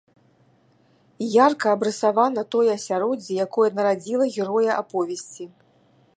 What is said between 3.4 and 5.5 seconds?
якое нарадзіла героя аповесці.